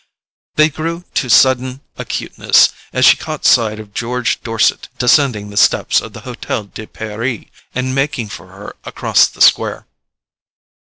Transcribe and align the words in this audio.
They 0.55 0.69
grew 0.69 1.03
to 1.13 1.29
sudden 1.29 1.81
acuteness 1.95 2.69
as 2.91 3.05
she 3.05 3.17
caught 3.17 3.45
sight 3.45 3.79
of 3.79 3.93
George 3.93 4.41
Dorset 4.41 4.87
descending 4.97 5.51
the 5.51 5.57
steps 5.57 6.01
of 6.01 6.13
the 6.13 6.21
Hotel 6.21 6.63
de 6.63 6.87
Paris 6.87 7.43
and 7.75 7.93
making 7.93 8.29
for 8.29 8.47
her 8.47 8.75
across 8.83 9.27
the 9.27 9.41
square. 9.41 9.85